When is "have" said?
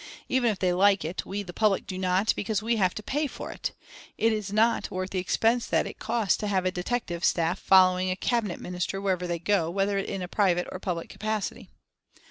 2.77-2.95, 6.47-6.65